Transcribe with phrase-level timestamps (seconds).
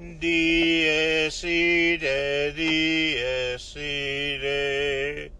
[0.00, 5.30] Dies irae, dies irae.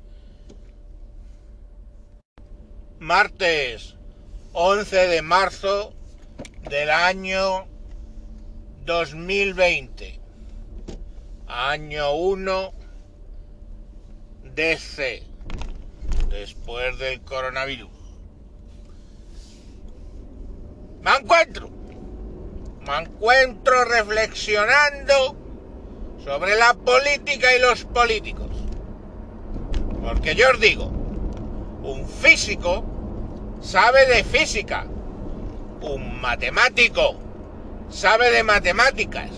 [2.99, 3.97] Martes
[4.53, 5.95] 11 de marzo
[6.69, 7.69] del año
[8.85, 10.21] 2020.
[11.47, 12.73] Año 1
[14.55, 15.23] DC.
[16.29, 17.91] Después del coronavirus.
[21.01, 21.80] Me encuentro.
[22.91, 25.37] Me encuentro reflexionando
[26.25, 28.49] sobre la política y los políticos.
[30.03, 30.87] Porque yo os digo,
[31.85, 32.85] un físico
[33.61, 34.87] sabe de física.
[35.83, 37.15] Un matemático
[37.91, 39.31] sabe de matemáticas.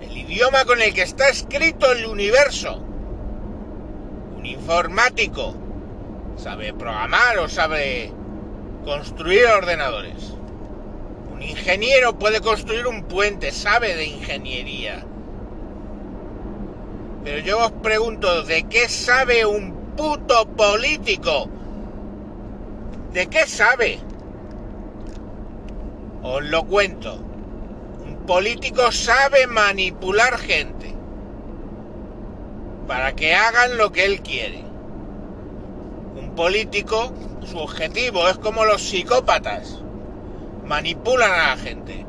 [0.00, 2.76] El idioma con el que está escrito el universo.
[4.36, 5.52] Un informático
[6.36, 8.12] sabe programar o sabe
[8.84, 10.38] construir ordenadores.
[11.38, 15.04] Un ingeniero puede construir un puente, sabe de ingeniería.
[17.22, 21.48] Pero yo os pregunto, ¿de qué sabe un puto político?
[23.12, 24.00] ¿De qué sabe?
[26.24, 27.20] Os lo cuento.
[28.04, 30.92] Un político sabe manipular gente
[32.88, 34.64] para que hagan lo que él quiere.
[36.20, 37.12] Un político,
[37.48, 39.84] su objetivo es como los psicópatas.
[40.68, 42.04] Manipulan a la gente.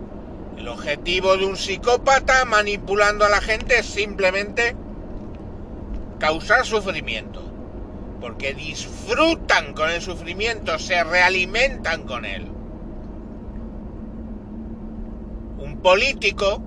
[0.57, 4.75] El objetivo de un psicópata manipulando a la gente es simplemente
[6.19, 7.49] causar sufrimiento
[8.19, 12.45] porque disfrutan con el sufrimiento, se realimentan con él.
[15.57, 16.61] Un político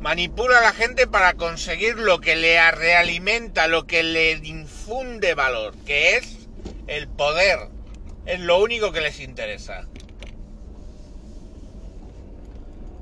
[0.00, 5.74] manipula a la gente para conseguir lo que le realimenta, lo que le infunde valor,
[5.84, 6.48] que es
[6.86, 7.58] el poder.
[8.26, 9.86] Es lo único que les interesa.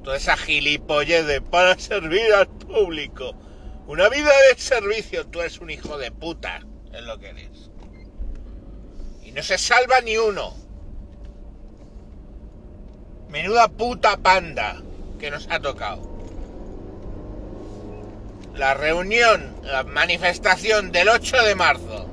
[0.03, 3.35] Toda esa gilipollez de para servir al público.
[3.87, 6.61] Una vida de servicio, tú eres un hijo de puta,
[6.93, 7.71] es lo que eres.
[9.23, 10.55] Y no se salva ni uno.
[13.29, 14.83] Menuda puta panda
[15.19, 16.11] que nos ha tocado.
[18.55, 22.09] La reunión, la manifestación del 8 de marzo.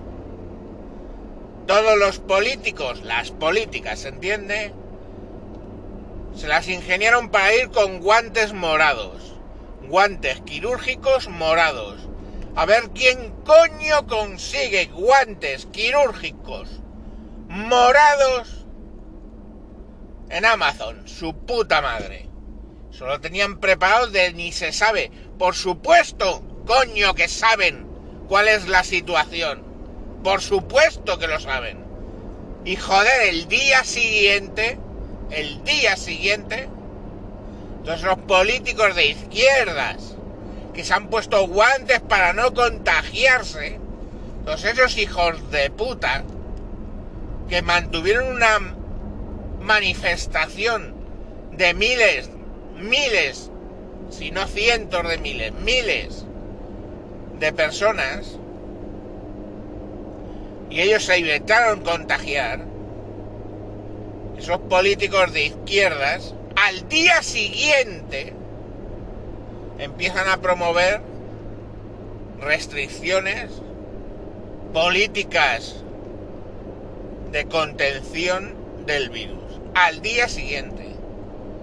[1.68, 4.74] Todos los políticos, las políticas, ¿se entiende?
[6.40, 9.30] Se las ingeniaron para ir con guantes morados
[9.90, 12.00] guantes quirúrgicos morados.
[12.56, 16.70] A ver quién coño consigue guantes quirúrgicos
[17.48, 18.68] morados
[20.30, 21.08] en Amazon.
[21.08, 22.30] Su puta madre.
[22.92, 25.12] Solo tenían preparados de ni se sabe.
[25.38, 27.88] Por supuesto, coño que saben
[28.28, 29.64] cuál es la situación.
[30.24, 31.84] Por supuesto que lo saben.
[32.64, 34.78] Y joder, el día siguiente,
[35.32, 36.68] el día siguiente,
[37.78, 40.16] entonces los políticos de izquierdas
[40.74, 43.80] que se han puesto guantes para no contagiarse,
[44.46, 46.24] todos esos hijos de puta
[47.50, 48.60] que mantuvieron una
[49.62, 50.94] manifestación
[51.52, 52.30] de miles,
[52.78, 53.52] miles,
[54.10, 56.26] si no cientos de miles, miles
[57.40, 58.38] de personas,
[60.70, 62.66] y ellos se evitaron contagiar,
[64.40, 68.34] esos políticos de izquierdas, al día siguiente
[69.78, 71.02] empiezan a promover
[72.40, 73.52] restricciones,
[74.74, 75.84] políticas
[77.34, 78.56] de contención
[78.86, 79.44] del virus.
[79.76, 80.88] Al día siguiente.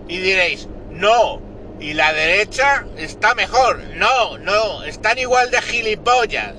[0.06, 1.40] Y diréis, no,
[1.80, 3.82] y la derecha está mejor.
[3.96, 6.54] No, no, están igual de gilipollas.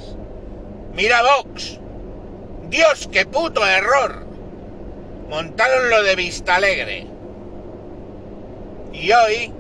[0.94, 1.79] Mira Vox.
[2.69, 4.26] Dios, qué puto error.
[5.29, 7.05] Montaron lo de Vista Alegre.
[8.93, 9.53] Y hoy,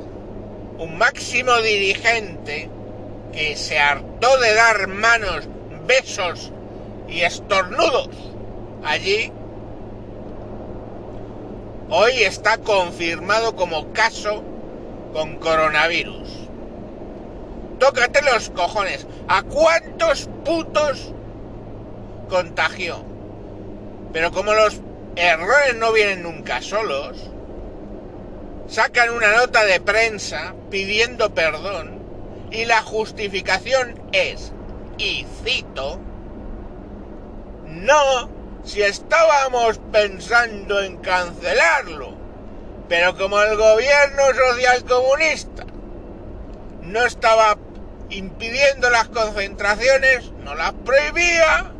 [0.77, 2.69] un máximo dirigente
[3.33, 5.49] que se hartó de dar manos,
[5.85, 6.53] besos
[7.09, 8.09] y estornudos
[8.85, 9.31] allí,
[11.89, 14.43] hoy está confirmado como caso
[15.11, 16.29] con coronavirus.
[17.77, 19.05] Tócate los cojones.
[19.27, 21.13] ¿A cuántos putos
[22.29, 23.03] contagió?
[24.13, 24.81] Pero como los
[25.17, 27.17] errores no vienen nunca solos,
[28.67, 31.99] sacan una nota de prensa pidiendo perdón
[32.51, 34.51] y la justificación es,
[34.99, 35.99] y cito,
[37.65, 38.29] no
[38.63, 42.13] si estábamos pensando en cancelarlo,
[42.87, 45.65] pero como el gobierno social comunista
[46.83, 47.57] no estaba
[48.09, 51.71] impidiendo las concentraciones, no las prohibía,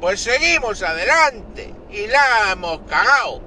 [0.00, 3.40] pues seguimos adelante y la hemos cagado.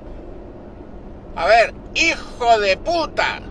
[1.36, 3.42] A ver, hijo de puta,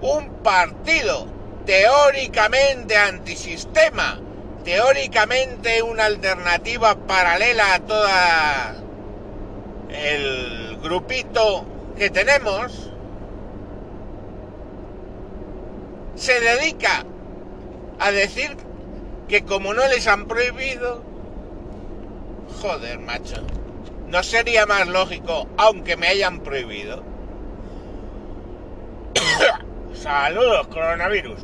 [0.00, 1.26] un partido
[1.64, 4.20] teóricamente antisistema,
[4.64, 8.74] teóricamente una alternativa paralela a toda
[9.90, 11.64] el grupito
[11.96, 12.90] que tenemos,
[16.14, 17.04] se dedica
[17.98, 18.56] a decir
[19.28, 21.02] que como no les han prohibido,
[22.60, 23.42] joder, macho,
[24.14, 27.02] no sería más lógico, aunque me hayan prohibido.
[29.92, 31.40] Saludos, coronavirus.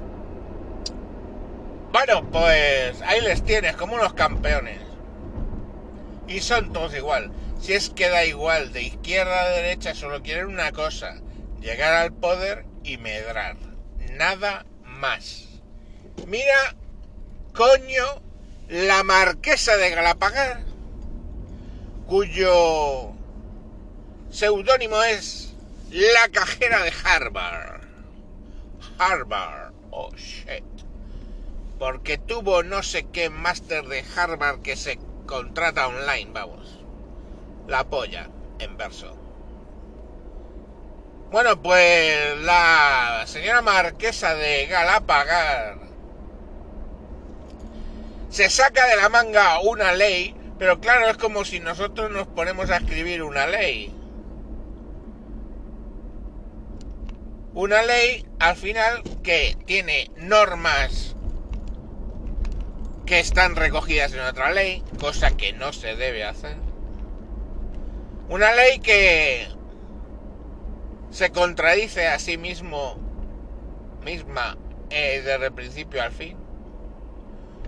[1.90, 4.78] Bueno, pues ahí les tienes, como unos campeones.
[6.28, 7.32] Y son todos igual.
[7.58, 11.16] Si es que da igual, de izquierda a derecha solo quieren una cosa,
[11.60, 13.56] llegar al poder y medrar.
[14.12, 15.48] Nada más.
[16.28, 16.76] Mira,
[17.52, 18.22] coño,
[18.68, 20.69] la marquesa de Galapagar,
[22.10, 23.12] cuyo
[24.30, 25.54] seudónimo es
[25.90, 27.82] la cajera de Harvard.
[28.98, 30.64] Harvard, oh shit.
[31.78, 36.80] Porque tuvo no sé qué máster de Harvard que se contrata online, vamos.
[37.68, 38.28] La polla,
[38.58, 39.16] en verso.
[41.30, 45.78] Bueno, pues la señora marquesa de Galapagar
[48.30, 52.68] se saca de la manga una ley, pero claro, es como si nosotros nos ponemos
[52.68, 53.90] a escribir una ley.
[57.54, 61.16] Una ley al final que tiene normas
[63.06, 66.56] que están recogidas en otra ley, cosa que no se debe hacer.
[68.28, 69.48] Una ley que
[71.08, 72.98] se contradice a sí mismo
[74.04, 74.58] misma
[74.90, 76.39] eh, desde el principio al fin.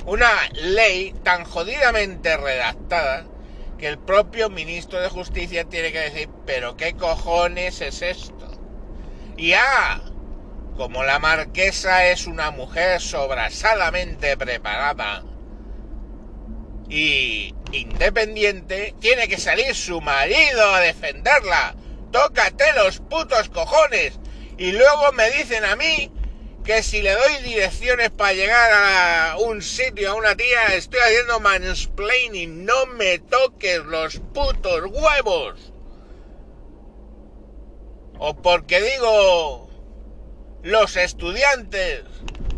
[0.06, 3.26] Una ley tan jodidamente redactada
[3.78, 8.50] que el propio ministro de Justicia tiene que decir, pero ¿qué cojones es esto?
[9.36, 10.00] Y ah,
[10.76, 15.22] como la marquesa es una mujer sobrasadamente preparada
[16.88, 21.74] y independiente, tiene que salir su marido a defenderla
[22.12, 24.20] tócate los putos cojones.
[24.58, 26.12] Y luego me dicen a mí
[26.64, 32.64] que si le doy direcciones para llegar a sitio, a una tía, estoy haciendo mansplaining.
[32.64, 35.72] No me toques los putos huevos.
[38.18, 39.68] O porque digo
[40.62, 42.04] los estudiantes.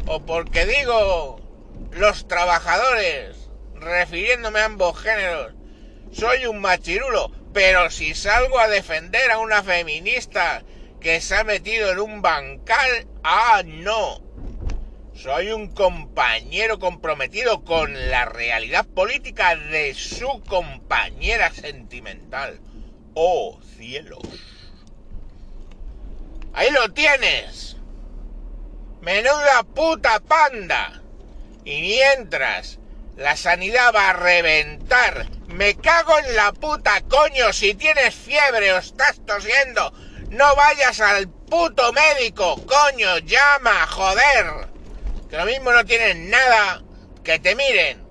[0.06, 1.40] O porque digo
[1.92, 3.50] los trabajadores.
[3.74, 5.54] Refiriéndome a ambos géneros.
[6.12, 7.30] Soy un machirulo.
[7.52, 10.64] Pero si salgo a defender a una feminista
[11.00, 14.20] que se ha metido en un bancal, ah, no.
[15.14, 22.60] Soy un compañero comprometido con la realidad política de su compañera sentimental.
[23.14, 24.22] Oh, cielos.
[26.52, 27.76] Ahí lo tienes.
[29.00, 31.00] Menuda puta panda.
[31.64, 32.78] Y mientras
[33.16, 37.52] la sanidad va a reventar me cago en la puta, coño.
[37.52, 39.92] Si tienes fiebre o estás tosiendo,
[40.30, 43.18] no vayas al puto médico, coño.
[43.18, 44.73] Llama, joder.
[45.34, 46.84] Que lo mismo no tienen nada.
[47.24, 48.06] Que te miren.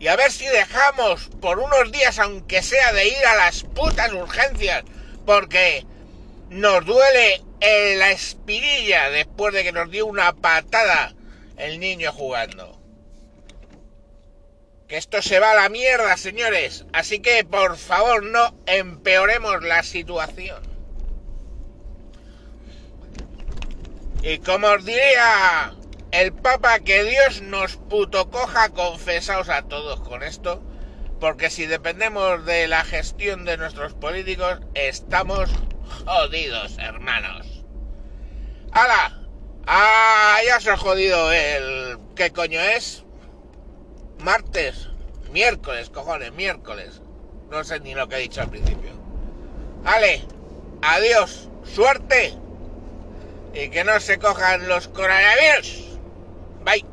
[0.00, 4.10] Y a ver si dejamos por unos días, aunque sea de ir a las putas
[4.14, 4.82] urgencias.
[5.26, 5.84] Porque
[6.48, 11.12] nos duele la espirilla después de que nos dio una patada
[11.58, 12.80] el niño jugando
[14.88, 16.84] esto se va a la mierda, señores.
[16.92, 20.71] Así que, por favor, no empeoremos la situación.
[24.22, 25.74] Y como os diría
[26.12, 30.62] el Papa, que Dios nos puto coja confesaos a todos con esto,
[31.20, 35.50] porque si dependemos de la gestión de nuestros políticos, estamos
[36.04, 37.64] jodidos, hermanos.
[38.72, 39.20] ¡Hala!
[39.66, 40.38] ¡Ah!
[40.46, 41.98] Ya se ha jodido el...
[42.14, 43.04] ¿Qué coño es?
[44.22, 44.88] martes,
[45.32, 47.02] miércoles, cojones, miércoles.
[47.50, 48.92] No sé ni lo que he dicho al principio.
[49.82, 50.22] Vale,
[50.80, 52.34] adiós, suerte
[53.54, 55.98] y que no se cojan los coronavirus.
[56.64, 56.91] Bye.